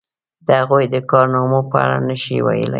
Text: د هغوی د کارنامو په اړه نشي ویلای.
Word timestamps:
د 0.45 0.47
هغوی 0.59 0.85
د 0.93 0.95
کارنامو 1.11 1.59
په 1.71 1.77
اړه 1.85 1.97
نشي 2.07 2.37
ویلای. 2.45 2.65